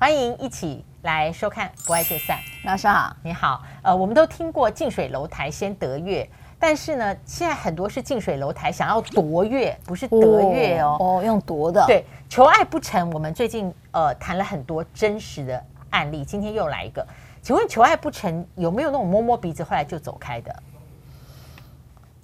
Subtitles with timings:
[0.00, 2.36] 欢迎一起来收看《不爱就散》。
[2.64, 3.60] 老师好，你好。
[3.82, 6.24] 呃，我们都听过近水楼台先得月，
[6.56, 10.96] 但是呢，现在很多是近水楼台想要夺月，不是得月哦。
[11.00, 11.84] 哦，用夺的。
[11.86, 13.10] 对，求爱不成。
[13.10, 15.60] 我们最近呃谈了很多真实的
[15.90, 17.04] 案例，今天又来一个。
[17.42, 20.54] 请问求爱不成有没有那种摸摸鼻子后来就走开的？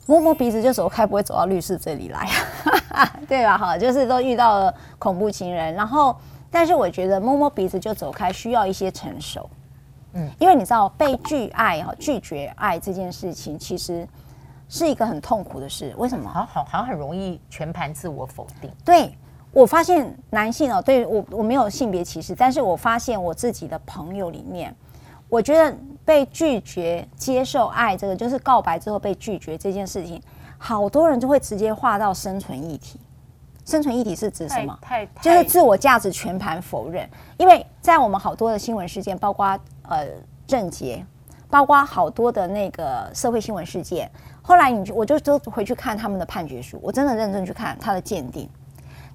[0.06, 2.28] 摸摸鼻子就走开，不会走到律师这里来，
[3.26, 3.58] 对吧？
[3.58, 6.16] 哈，就是都遇到了恐怖情人，然后。
[6.54, 9.50] 但是我觉得摸摸鼻子就走开需要一些成熟，
[10.12, 14.06] 嗯，因为你知道被拒爱哈拒绝爱这件事情其实
[14.68, 15.92] 是一个很痛苦的事。
[15.98, 16.30] 为什么？
[16.30, 18.70] 好好好像很容易全盘自我否定。
[18.84, 19.12] 对，
[19.50, 24.72] 我发现男性哦，对我我没有性别歧视，但是我发现我自己的朋友里面，
[25.28, 30.22] 我觉得被拒绝接受爱这个就是告白之后被拒绝这件事情，
[30.56, 33.00] 好多人就会直接划到生存议题。
[33.64, 34.78] 生存议题是指什么？
[35.20, 37.08] 就是自我价值全盘否认。
[37.38, 40.06] 因为在我们好多的新闻事件，包括呃
[40.46, 41.04] 政捷，
[41.48, 44.10] 包括好多的那个社会新闻事件，
[44.42, 48.48] 后来你我就都回去看他们的判决书，我真的认真去看他的鉴定，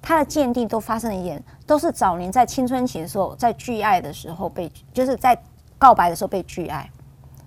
[0.02, 5.40] 他的鉴定都发生了一点，都是早年在青春期的时候，在拒爱的时候被，就是在
[5.78, 6.90] 告白的时候被拒爱，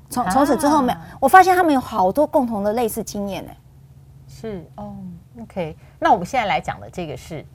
[0.09, 3.51] 从从此之后没有，我发现他们有好多共同的类似经验呢。
[4.27, 4.95] 是哦。
[5.41, 7.45] OK，那我们现在来讲的这个是，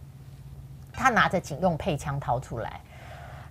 [0.91, 2.80] 他拿着警用配枪掏出来，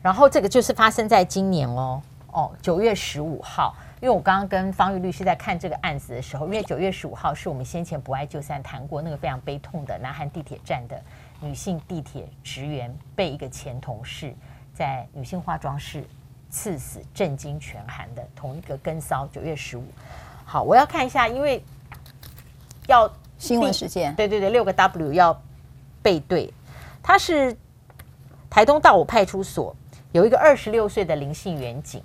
[0.02, 11.00] 然后这个就是发生在今年哦哦九月十五号，因为我刚刚跟方玉律师在看这个案子的时候，因为九月十五号是我们先前不爱就散谈过那个非常悲痛的南韩地铁站的
[11.42, 14.34] 女性地铁职员被一个前同事
[14.74, 16.04] 在女性化妆室
[16.50, 19.28] 刺死，震惊全韩的同一个跟骚。
[19.28, 19.84] 九月十五，
[20.44, 21.64] 好，我要看一下，因为
[22.88, 23.08] 要。
[23.38, 25.40] 新闻事件，对对对，六个 W 要
[26.02, 26.54] 背对。
[27.04, 27.56] 他是
[28.50, 29.76] 台东大武派出所
[30.12, 32.02] 有一个二十六岁的林姓员警，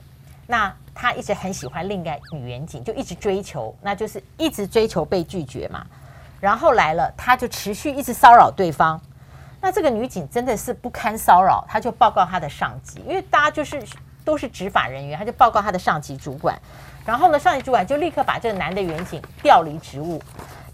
[0.47, 5.87] 那他一直很喜欢另一个女员警，就一直追求，那就是一直追求被拒绝嘛。
[6.41, 9.01] 然后来了，他就持续一直骚扰对方。
[9.61, 13.83] 那这个女警真的是不堪骚扰，他就报告他的上级，因为大家就是
[14.25, 16.57] 都是执法人员，他就报告他的上级主管。
[17.07, 20.21] 然后呢，上级主管就立刻把这个男的员警调离职务。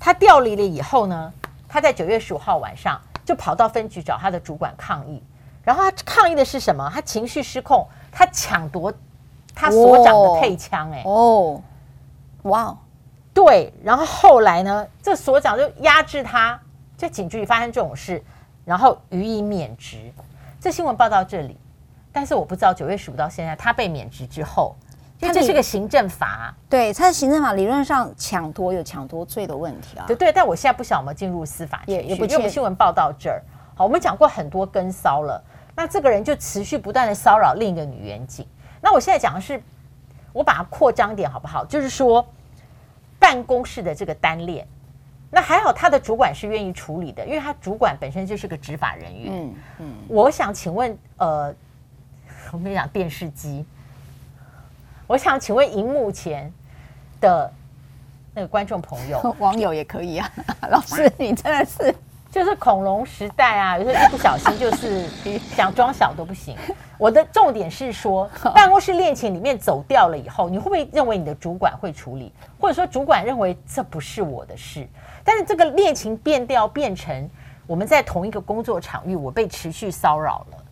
[0.00, 1.32] 他调离了以后呢，
[1.68, 5.22] 他在九月十五号晚上就跑到分局找他的主管抗议，
[5.64, 6.90] 然后他抗议的是什么？
[6.92, 8.92] 他情绪失控，他抢夺
[9.54, 11.60] 他所长的配枪，哎，哦，
[12.42, 12.76] 哇，
[13.34, 16.58] 对，然后后来呢，这所长就压制他，
[16.96, 18.24] 在警局里发生这种事，
[18.64, 20.12] 然后予以免职。
[20.60, 21.58] 这新闻报到这里，
[22.12, 24.74] 但是我不知道九月十五到现在他被免职之后。
[25.20, 30.04] 它这是个行政法，对，它是行政法，理论上抢夺有抢夺罪的问题啊。
[30.06, 33.42] 对对，但我现在不晓得我们进入司法也也不因为我们新闻报道这儿。
[33.74, 35.42] 好，我们讲过很多跟骚了，
[35.74, 38.46] 那这个人就持续不断的骚扰另一个女员警。
[38.80, 39.60] 那我现在讲的是，
[40.32, 41.64] 我把它扩张点好不好？
[41.64, 42.24] 就是说
[43.18, 44.64] 办公室的这个单恋，
[45.30, 49.32] 那还好他的主管是愿意处理的，因为他主管本身就是个执法人员。
[49.32, 51.52] 嗯嗯，我想请问，呃，
[52.52, 53.66] 我们讲电视机。
[55.08, 56.52] 我想请问荧幕前
[57.18, 57.50] 的
[58.34, 60.30] 那个观众朋友， 网友也可以啊。
[60.68, 61.94] 老师，你真的是
[62.30, 65.08] 就是恐龙时代啊，有时候一不小心就是
[65.56, 66.54] 想装小都不行。
[66.98, 72.30] 我的重点是说，办公室恋情里面走掉了以后，你会不会认为你的主管会处理，
[72.60, 74.86] 或者说主管认为这不是我的事？
[75.24, 77.30] 但是这个恋情变调变成
[77.66, 80.64] 我们在同一个工作场域，我被持续骚扰了。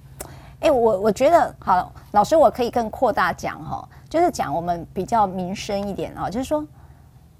[0.60, 3.86] 哎，我我觉得好，老师我可以更扩大讲哈。
[4.08, 6.64] 就是讲我们比较民生一点啊，就是说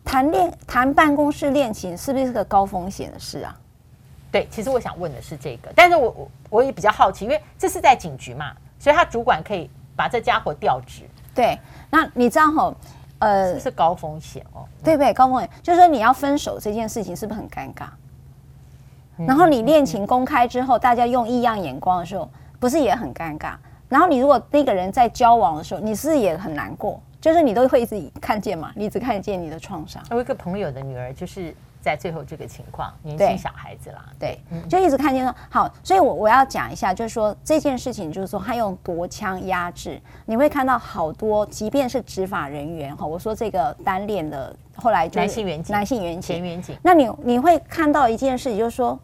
[0.05, 3.57] 谈恋谈办公室恋情是不是个高风险的事啊？
[4.33, 11.05] 对，其实我想问的是这个，但是我我我也比较好奇，因为这是在警局嘛，所以他主管可以把这家伙调职。
[11.35, 12.75] 对，那你知道吼，
[13.21, 15.15] 呃，这是高风险哦，对不对？
[15.15, 17.87] 高风险就是说你要分手这件事情是不是很尴尬？
[19.25, 22.29] 然后你恋情公开之后，大家用异样眼光的时候，
[22.59, 23.55] 不是也很尴尬？
[23.89, 30.03] 然后你如果那个人在交往的时候，你是也很难过，就是你都会一直看见嘛，你只看见你的创伤。
[30.11, 48.99] 我一个朋友的女儿就是在最后这个情况，年轻小孩子啦，对，就一直看见说好，所以我我要讲一下，就是说这件事情，就是说他用夺枪压制，你会看到好多，即便是执法人员哈，我说这个单恋的后来就男性员警，男性员警，前员警，那你你会看到一件事情，就是说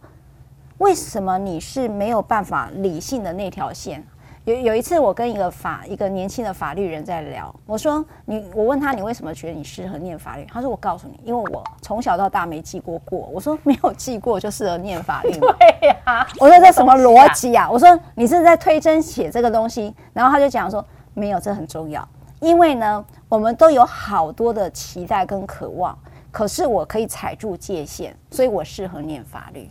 [0.82, 4.04] 为什么你是没有办法理性的那条线？
[4.44, 10.44] 有有一次，我跟一个法一个年轻的法律人在聊，我说你，我问他你为什么觉得你适合念法律？
[10.52, 13.30] 他说我告诉你，因为我从小到大没记过过。
[13.32, 15.54] 我说没有记过就适合念法律吗？
[15.56, 16.26] 对呀、啊。
[16.40, 17.70] 我说这什么逻辑啊？
[17.70, 22.06] 我说你是在推甄写这个东西，然后他就讲说没有，这很重要，
[22.40, 25.96] 因为呢，我们都有好多的期待跟渴望，
[26.32, 29.70] 可是我可以踩住界限，所以我适合念法律。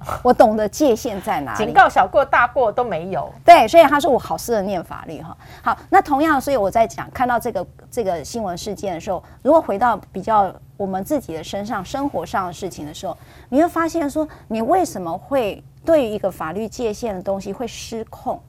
[0.22, 3.32] 我懂得界限在哪里，警告小过大过都没有。
[3.44, 5.36] 对，所以他说我好适合念法律哈。
[5.62, 13.16] 好，那同样，所以我在讲看到这个这个新闻事件的时候，如果回到比较我们自己的身上、生活上的事情的时候，
[13.48, 18.40] 你会发现说，你为什么会对于一个法律界限的东西会失控？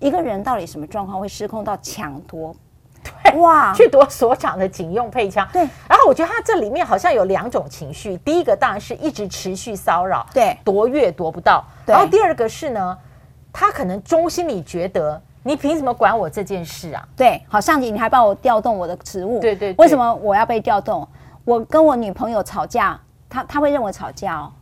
[0.00, 2.54] 一个人到底什么状况会失控到抢夺？
[3.32, 5.48] 对，哇， 去夺所长的警用配枪。
[5.52, 11.64] 对，然后我觉得他这里面好像有两种情绪，第一个当然是一直持续骚扰，对，夺越夺不到。
[11.86, 12.96] 然后第二个是呢，
[13.52, 17.08] 他可能中心里觉得你凭什么管我这件事啊？
[17.16, 21.06] 对，好，上级你还帮我调动我的职务，对，对对，为什么我要被调动？
[21.44, 24.52] 我跟我女朋友吵架，他他会认为吵架哦，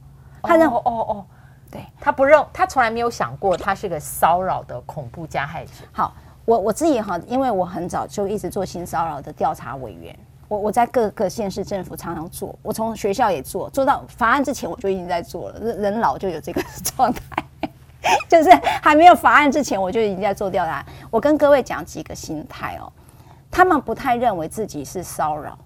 [0.43, 1.25] 他认哦哦，
[1.71, 5.73] 对，他不认，他从来没有想过他是个骚扰的恐怖加害者。
[5.93, 6.15] 好。
[6.51, 10.19] 我我自己哈，因为我很早就一直做性骚扰的调查委员，
[10.49, 15.61] 我我在各个县市政府常常做，我从学校也做，做到法案之前我就已经在做了。
[15.61, 17.71] 人人老就有这个 状态，
[18.29, 18.51] 就是
[18.83, 20.85] 还没有法案之前我就已经在做调查。
[21.09, 22.93] 我跟各位讲几个心态哦，
[23.49, 25.57] 他们不太认为自己是骚扰，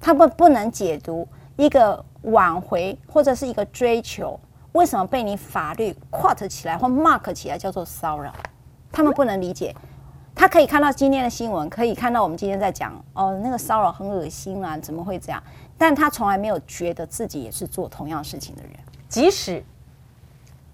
[0.00, 4.40] 他们不能解读一个挽回或者是一个追求，
[4.72, 8.32] 为什么被你法律 quote 起来或 mark 起来叫做骚扰，
[8.90, 9.76] 他们不能理解。
[10.38, 15.42] 他可以看到今天的新闻，可以看到我们今天在讲哦，那个骚扰很恶心啊，怎么会这样？
[15.76, 18.72] 但他从来没有觉得自己也是做同样事情的人，
[19.08, 19.60] 即使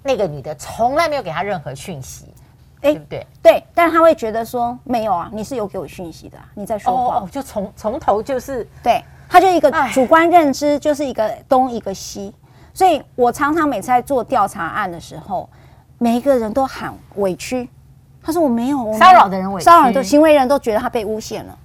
[0.03, 2.27] 那个女的从来没有给他任何讯息，
[2.83, 3.27] 哎，对不对？
[3.43, 12.35] 对，但他会觉得说没有啊，你是有给我讯息的，你在说谎，哦，就从从头就是对，他就一个主观认知就是一个东一个西，
[12.75, 15.49] 所以我常常每次在做调查案的时候，
[15.97, 17.67] 每一个人都喊委屈。
[18.27, 21.59] 他说：“我没有，骚扰的人委屈，骚扰的行为人都觉得他被诬陷了。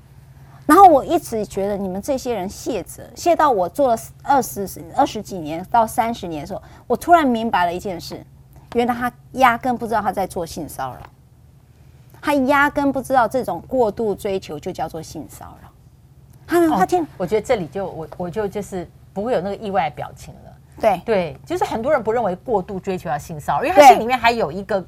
[0.65, 8.21] 然后我一直觉得你们这些人卸责，卸到我做了二十二十几年到三十年的时候，我突然明白了一件事：
[8.75, 10.99] 原来他压根不知道他在做性骚扰，
[12.21, 15.69] 他压根不知道这种过度追求就叫做性骚扰。
[16.45, 20.51] 他他听，我觉得这里就我我就就是不会有那个意外表情了。
[20.79, 24.83] 对对，就是很多人不认为过度追求要性骚扰，因为他心里面还有一个。”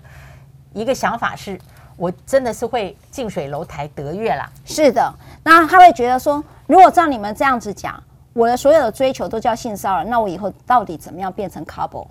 [0.74, 1.60] 一个想法是，
[1.98, 4.50] 我真的是会近水楼台得月啦。
[4.64, 5.14] 是的，
[5.44, 8.02] 那他会觉得说，如果照你们这样子讲，
[8.34, 12.08] 我的所有的追求都叫性骚扰，那我以后到底怎么样变成 couple？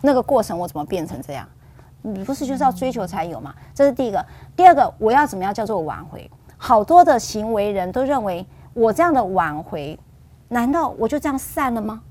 [0.00, 1.48] 那个过程我怎么变成这样？
[2.02, 3.54] 你不是就是要追求才有吗？
[3.74, 4.24] 这是第一个。
[4.54, 6.30] 第二个，我要怎么样叫做挽回？
[6.58, 9.98] 好多的行为人都认为，我这样的挽回，
[10.48, 12.02] 难道我就这样散了吗？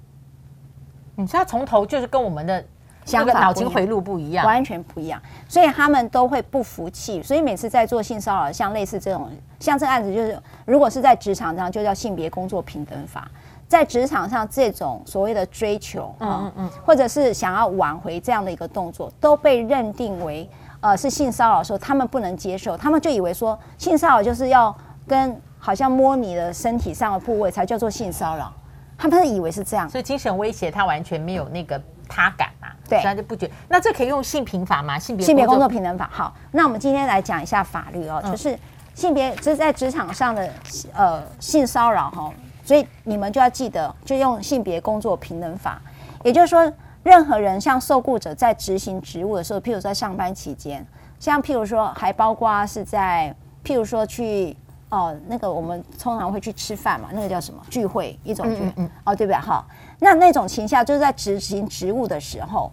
[1.16, 2.66] 你知道，从头就是跟我们的。
[3.06, 7.22] 想法脑筋回路不一样，完全不一样，所以他们都会不服气。
[7.22, 13.30] 所以每次在做性骚扰，像类似这种，像这个案子，就是如果是在职场上，就叫性别工作平等法。
[13.68, 20.50] 在职场上，这种所谓的追求，嗯嗯嗯，或者是想要挽回这样的一个动作，都被认定为
[20.82, 24.76] 呃是性骚扰的时候，他们不能接受，他们就以为说性骚扰就是要
[25.08, 28.52] 跟好像摸你的身体上的部位才叫做性骚扰，
[28.98, 32.50] 他们以为是这样，所以精神威胁他完全没有那个他感。
[32.92, 33.54] 对，那就不觉得。
[33.70, 35.00] 那这可以用性平法吗？
[35.00, 36.10] 性别性别工作平等法。
[36.12, 38.58] 好，那我们今天来讲一下法律哦，嗯、就是
[38.94, 40.50] 性别，这是在职场上的
[40.94, 42.32] 呃性骚扰哈，
[42.66, 45.82] 所以你们就要记得，就用性别工作平等法。
[46.24, 46.72] 也就是说，
[47.04, 50.86] 任何人向受雇者在执行职务的时候，譬如在上班期间，
[51.20, 53.34] 像譬如说，还包括是在
[53.64, 54.56] 譬如说去
[54.92, 59.40] 哦，那个我们通常会去吃饭嘛，那个叫什么聚会一种聚，嗯嗯哦，对不对？
[59.40, 59.66] 哈。
[60.00, 62.72] 那那种情下就是在执行职务的时候，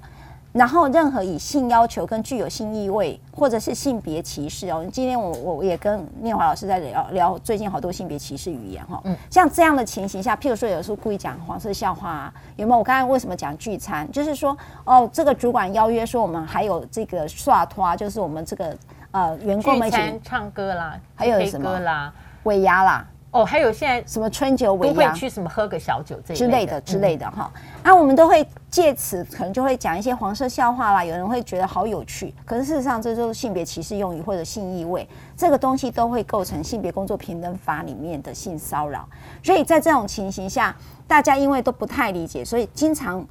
[0.53, 12.79] 然后任何以性要求跟具有性意味或者是性别歧视哦，今天我我也跟念华老师在聊聊最近好多性别歧视语言哈，嗯，像这样的情形下，譬如说有时候故意讲黄色笑话啊，有没有？
[12.79, 14.11] 我刚才为什么讲聚餐？
[14.11, 18.75] 就是说哦，这个主管邀约说我们还有这个刷拖，就是我们这个
[19.11, 22.13] 呃员工们一起唱歌啦，还有什么啦，
[22.45, 23.07] 尾牙啦。
[23.31, 27.53] 哦，还有现在什么春酒尾牙，都会去什么喝个小酒这之类的之类的哈。
[27.85, 32.35] 那我们都会借此可能就会讲一些黄色笑话啦，有人会觉得好有趣。
[32.47, 39.07] 可是事实上，这就是性别歧视用语或者性意味，这个东西都会构成性别工作平等法里面的性骚扰。
[39.43, 40.75] 所以在这种情形下，
[41.07, 43.23] 大家因为都不太理解，所以经常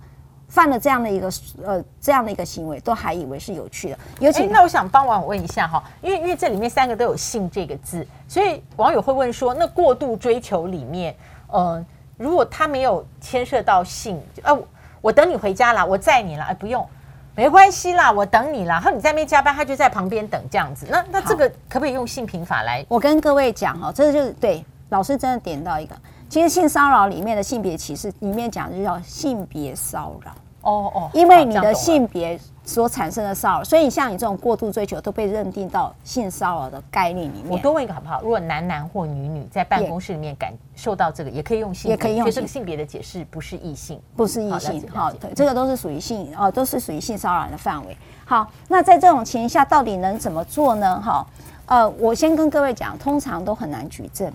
[0.48, 1.30] 犯了这样的一个
[1.66, 4.00] 呃这样的一个行为，都还以为是有趣的。
[4.20, 11.14] 尤其那我想帮网友问一下哈，因为因为这里面三个都有“性”这个字，所以网友会问说，那过度追求里面，
[11.48, 11.86] 呃，
[12.18, 14.58] 如果他没有牵涉到性，呃，
[15.02, 16.88] 我等你回家啦，我载你啦，哎，不用，
[17.36, 18.76] 没关系啦，我等你啦。
[18.76, 20.88] 然后你在那边加班，他就在旁边等这样子。
[20.90, 22.86] 那那这个可不可以用性平法来？
[22.88, 25.96] 我跟各位讲哈，这个就是对老师真的点到一个。
[26.30, 30.32] 其实性骚扰里面的性别歧视里面讲的就叫性别骚扰
[30.62, 37.50] 哦哦，因为你的性别所产生的骚扰，所以像你这种过度追求都被认定到性骚扰的概念里面。
[37.50, 38.22] 我多问一个好不好？
[38.22, 44.84] 如果男男或女女在办公室里面感受到这个，也可以用性，也可以用这个性别的解释不是异性，不是异性。
[44.94, 47.96] 好，对，这个都是属于性哦，都是属于性骚扰的范围。
[48.26, 51.00] 好，那在这种情况下，到底能怎么做呢？
[51.00, 51.26] 哈，
[51.68, 54.30] 呃，我先跟各位讲，通常都很难举证。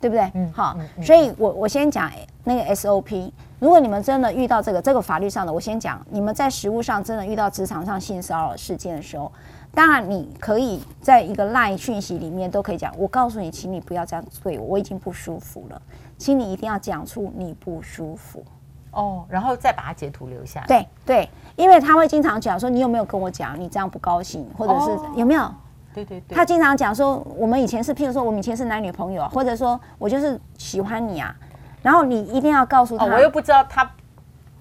[0.00, 0.30] 对不对？
[0.34, 2.10] 嗯，好，所以我我先讲
[2.44, 3.30] 那个 SOP。
[3.58, 9.32] 如果你们真的遇到这个这个法律上的，我先讲，你们在实务上真的遇到职场上性骚扰事件的时候，
[9.74, 15.82] 当然你可以在一个 LINE 讯息里面都可以讲，我告诉你，请你不要这样对我，我已经不舒服了，
[16.16, 18.44] 请你一定要讲出你不舒服
[18.92, 20.66] 哦，然后再把它截图留下来。
[20.66, 25.52] 对对，因为他会经常讲说，你有没有跟我讲你这样不高兴，或者是有没有？
[25.94, 31.34] 对对对，他经常讲说，我们以前是，譬如说，我们以前是男女朋友，或者说我就是喜欢你啊，
[31.82, 33.90] 然后你一定要告诉他，哦，我又不知道他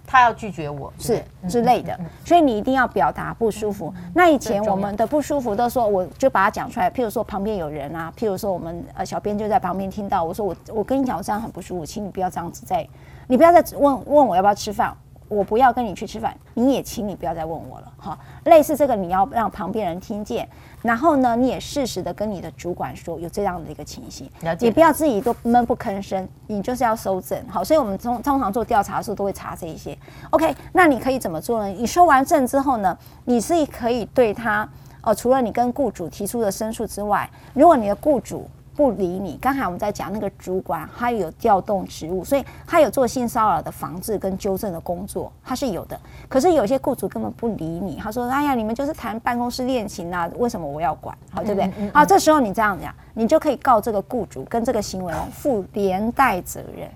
[0.06, 3.94] 他要拒绝我是之类的，所以你一定要表达不舒服。
[4.14, 12.88] 那以前我们的不舒服都说，我就把它讲出来，譬如说旁边有人啊，譬如说我们呃小编就在旁边听到，我说我我跟你讲，我这样很不舒服，请你不要这样子在，
[13.28, 14.96] 你不要再问问我要不要吃饭。
[15.28, 18.18] 我不要跟你去吃饭，你也请你不要再问我了，哈。
[18.46, 20.48] 类似这个，你要让旁边人听见，
[20.82, 24.30] 然后呢，你也适时的跟你的主管说有这样的一个情形，
[24.60, 27.64] 你不要自己都闷不吭声，你就是要收证，好。
[27.64, 29.98] 所以我们通通常做调查的时候都会查这一些。
[30.30, 31.68] OK，那你可以怎么做呢？
[31.68, 34.64] 你收完证之后呢，你是可以对他，
[35.02, 38.50] 哦、呃，除了你跟雇主提出的申诉之外，如果你的雇主。
[38.78, 39.40] 不理你。
[39.42, 46.00] 刚才我们在讲那个主管，他有调动职务，所以他有做性骚扰的防治跟纠正的工作，他是有的。
[46.30, 51.18] 可是有些雇主根本不理你，他说：“哎呀，你们就是谈办公室恋情啊，为什么我要管？
[51.32, 51.66] 好，对不对？
[51.66, 56.88] 好、嗯嗯嗯，这时候你这样讲，你就可以告这个雇主跟这个行为人负连带责任，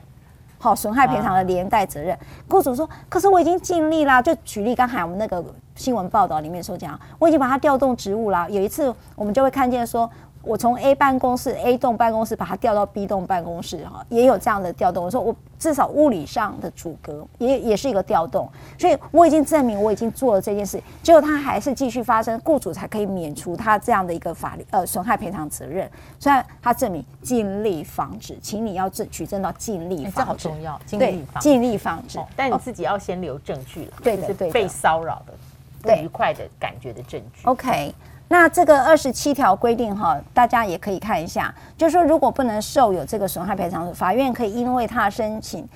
[0.60, 2.16] 好，损害赔偿的连带责任。
[2.48, 4.22] 雇主说：可是我已经尽力啦。
[4.22, 8.48] 就举例刚才我们那个新闻报道里面说讲，我已经把他调动职务啦。
[8.50, 10.08] 有一次我们就会看见说。
[10.44, 15.06] 我从 A 办公室 A 栋办公室把它调到 B 栋办公室哈，也有这样的调动。
[15.06, 25.90] 我说我至少物理上的阻隔也也是一个调动，所以我已经证明我已经做了这件事，结果他还是继续发生，雇主才可以免除他这样的一个法律呃损害赔偿责任。
[26.20, 35.34] 虽然他证明尽力防止，请你要证取证到尽力防止，这好重要，尽力防尽力防止，但你自己要先留证据了，对的，对被骚扰的
[35.82, 37.46] 不愉快的感觉的证据。
[37.46, 37.94] OK。
[38.32, 45.68] 那这个二十七条规定哈，大家也可以看一下，就是说如果不能受有这个损害赔偿，法院可以因为他申请，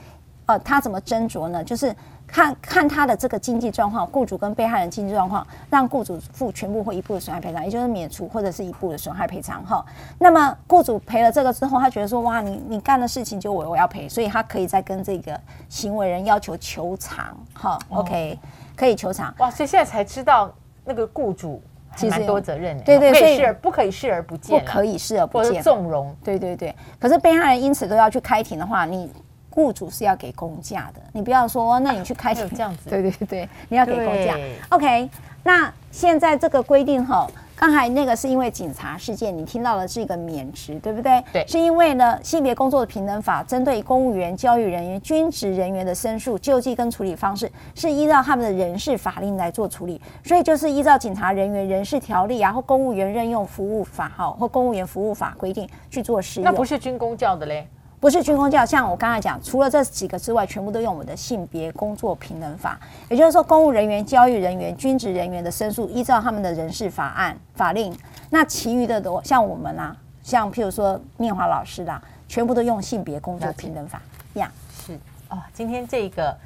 [0.46, 1.62] 呃，他怎么斟酌呢？
[1.62, 1.94] 就是
[2.26, 9.86] 看看他的这个经济状况，雇主跟被害人经济状况，让雇主付全部或一部的损害赔偿，也就是免除或者是一部的损害赔偿哈。
[10.18, 17.78] 那么雇主赔了这个之后，他觉得说哇，你你干的事情就我我要赔，所以他可以再跟这个行为人要求求偿哈。
[17.90, 18.40] OK，
[18.78, 19.36] 可以求偿。
[19.40, 20.50] 哇，所以现在才知道
[20.86, 21.62] 那个雇主。
[21.96, 26.75] 其实蛮多责任的，对对，所以不可以视而不见，不可以视而不见，纵容，对对对。
[27.00, 29.12] 可是被害人因此都要去开庭的话，你
[29.50, 34.38] 雇主是要给公价的，你不要说，那你去开庭这样子，对对对，你要给公价。
[34.70, 35.10] OK，
[35.46, 37.28] 那现在这个规定哈。
[37.58, 41.24] 刚才那个是因为警察事件，你听到的是一个免职，对不对？
[41.32, 56.52] 对，是因为呢，性别工作的平等法针对公务员、教育人员、军职人员的申诉、救济跟处理方式，是依照他们的人事法令来做处理，所以就是依照警察人员人事条例啊，或公务员任用服务法哈，或公务员服务法规定去做适用。
[56.52, 57.66] 那不是军公教的嘞？
[58.06, 62.80] 不是军公教，像我刚才讲，除了这几个之外，全部都用我们的性别工作平等法。
[63.10, 67.92] 也就是说，公务人员、教育人员、军职人员的申诉，依照他们的人事法案法令；
[68.30, 74.00] 那其余的都像我们啊，像譬如说念华老师啦，全部都用性别工作平等法。
[74.36, 74.52] 呀，
[74.86, 74.94] 是
[75.30, 75.42] 哦。
[75.52, 76.38] 今天这个，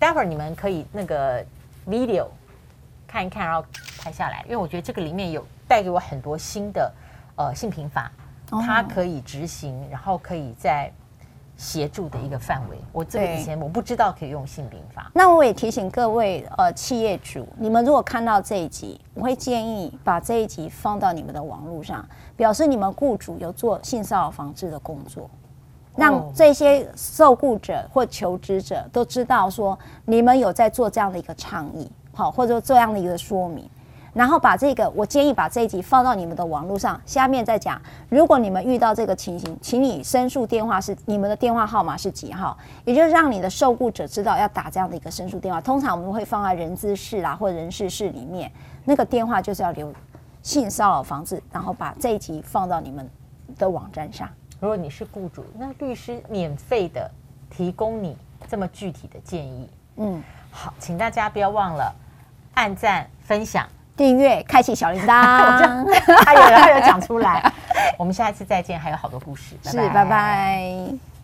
[0.00, 1.40] 待会儿你们可以那个
[1.86, 2.26] video
[3.06, 3.64] 看一看，然后
[4.00, 6.92] 拍下来，因为我觉得这个里面有带给我很多新的
[7.36, 8.10] 呃性平法。
[8.50, 10.92] 它可以执行，然后可以在
[11.56, 12.78] 协助的一个范围。
[12.92, 15.10] 我这个以前我不知道可以用性平法。
[15.12, 25.28] 那我也提醒各位呃企业主，你们如果看到这一集，我会建议把这一集放到你们的网络上，表示你们雇主有做性骚扰防治的工作。
[25.96, 33.68] 让这些受雇者或求职者都知道说，你们有在做这样的一个倡议，好，或者说这样的一个说明。
[34.18, 37.00] 然后把这个，我建议把这一集放到你们的网络上。
[37.06, 45.60] 下面再讲，如果你们遇到这个情形，请你申诉电话是你们的电话号码是几号，也就是让你的受雇者知道要打这样的一个申诉电话。
[45.60, 48.50] 通常我们会放在人资室啦或人事室里面，
[48.84, 49.94] 那个电话就是要留
[50.42, 53.08] 性骚扰防治，然后把这一集放到你们
[53.56, 54.28] 的网站上。
[54.58, 57.08] 如果你是雇主，那律师免费的
[57.48, 58.16] 提供你
[58.48, 59.70] 这么具体的建议。
[59.94, 60.20] 嗯，
[60.50, 61.94] 好，请大家不要忘了
[62.54, 63.64] 按赞分享。
[63.98, 65.84] 订阅，开启小铃铛。
[66.24, 67.52] 他有他有讲出来。
[67.98, 69.56] 我们下一次再见，还有好多故事。
[69.64, 69.92] 是，拜拜。
[69.92, 71.17] 拜拜。